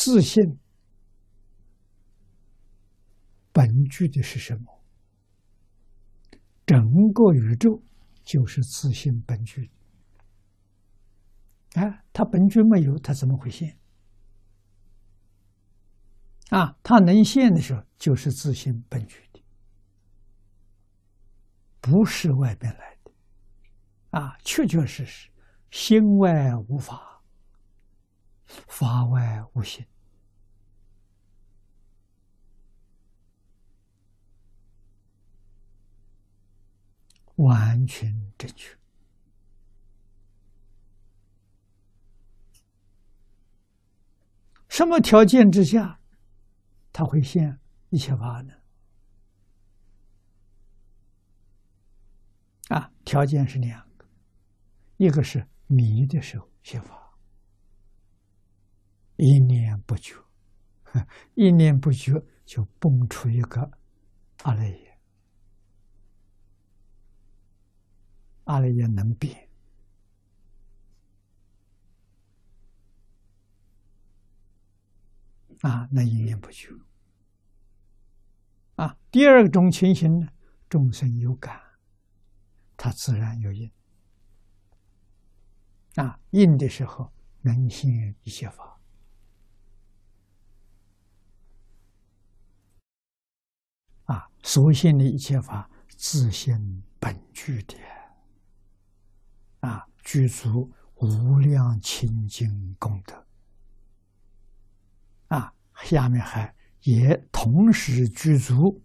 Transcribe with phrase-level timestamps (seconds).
[0.00, 0.56] 自信
[3.52, 4.80] 本具的是什么？
[6.64, 6.78] 整
[7.12, 7.82] 个宇宙
[8.22, 9.72] 就是自信本具。
[11.72, 13.76] 啊，它本具没有，它怎么会现？
[16.50, 19.42] 啊，它能现的时候，就是自信本具的，
[21.80, 23.10] 不是外边来的。
[24.10, 25.28] 啊，确确实实，
[25.72, 27.17] 心外无法，
[28.78, 29.84] 法外无心，
[37.34, 38.78] 完全正确。
[44.68, 45.98] 什么条件之下，
[46.92, 48.54] 他会现一切法呢？
[52.68, 54.06] 啊，条件是两个，
[54.98, 57.07] 一个是迷的时候现法，
[59.18, 60.14] 一念不觉，
[61.34, 63.68] 一念不觉就蹦出一个
[64.44, 64.98] 阿赖耶，
[68.44, 69.48] 阿赖耶能变。
[75.62, 76.68] 啊，那一念不绝。
[78.76, 80.28] 啊，第二种情形呢，
[80.68, 81.60] 众生有感，
[82.76, 83.68] 他自然有应。
[85.96, 88.77] 啊，应的时候能现一切法。
[94.08, 97.76] 啊，所现的一切法自性本具的，
[99.60, 103.26] 啊，具足无量清净功德。
[105.28, 105.52] 啊
[105.84, 108.82] 下面还也同时具足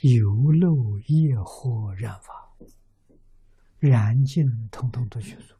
[0.00, 2.52] 有漏业惑染法，
[3.78, 5.54] 染尽通通都具足，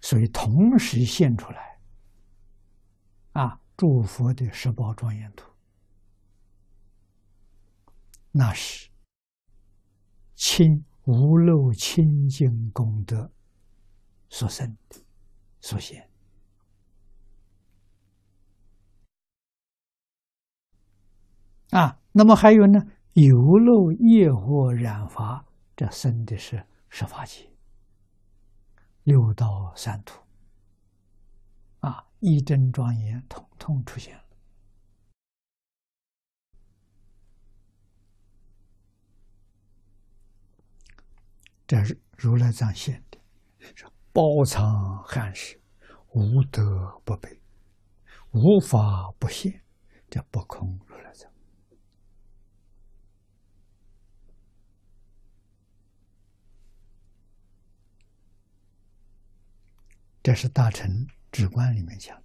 [0.00, 1.78] 所以同时现出来
[3.32, 3.60] 啊！
[3.76, 5.50] 诸佛的十宝庄严图，
[8.36, 8.90] 那是
[10.34, 13.30] 清无漏清净功德
[14.28, 15.00] 所生的
[15.60, 16.10] 所现。
[21.70, 22.80] 啊，那么还有呢？
[23.12, 25.44] 有漏业惑染法，
[25.76, 27.48] 这生的是十法界、
[29.04, 30.20] 六道三途，
[31.78, 34.23] 啊，一真庄严，统统出现了。
[41.66, 43.18] 这是如来藏现的，
[43.74, 45.60] 是包藏汉室，
[46.12, 47.40] 无德不备，
[48.32, 49.62] 无法不现，
[50.10, 51.30] 这不空如来藏。
[60.22, 62.23] 这是大乘直观里面讲。